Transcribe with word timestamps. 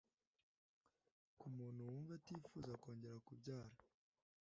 ku 1.39 1.45
muntu 1.57 1.79
wumva 1.89 2.11
atifuza 2.15 2.71
kongera 2.81 3.17
kubyara 3.27 3.79